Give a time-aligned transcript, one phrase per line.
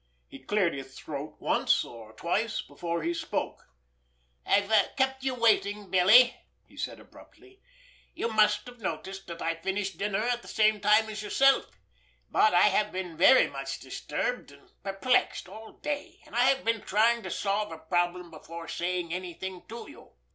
[0.27, 3.67] He cleared his throat once or twice before he spoke.
[4.47, 6.35] "I've kept you waiting, Billy,"
[6.65, 7.61] he said abruptly.
[8.15, 11.79] "You must have noticed that I had finished dinner at the same time as yourself;
[12.31, 16.81] but I have been very much disturbed and perplexed all day, and I have been
[16.81, 20.13] trying to solve a problem before saying anything to you."